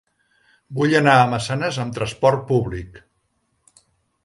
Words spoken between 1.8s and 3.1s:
amb trasport públic.